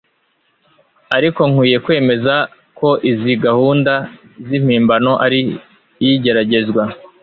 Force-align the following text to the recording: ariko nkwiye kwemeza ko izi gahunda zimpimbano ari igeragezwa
ariko 1.17 1.41
nkwiye 1.49 1.77
kwemeza 1.85 2.35
ko 2.79 2.89
izi 3.11 3.33
gahunda 3.45 3.93
zimpimbano 4.45 5.11
ari 5.25 5.39
igeragezwa 6.09 6.83